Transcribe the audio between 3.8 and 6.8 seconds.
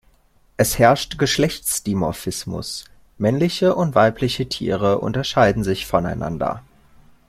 weibliche Tiere unterscheiden sich voneinander.